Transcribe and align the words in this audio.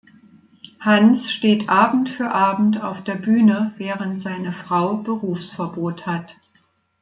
Hans 0.79 1.31
steht 1.31 1.69
Abend 1.69 2.09
für 2.09 2.31
Abend 2.31 2.81
auf 2.83 3.03
der 3.03 3.13
Bühne, 3.13 3.75
während 3.77 4.19
seine 4.19 4.51
Frau 4.51 4.95
Berufsverbot 4.97 6.07
hat. 6.07 6.37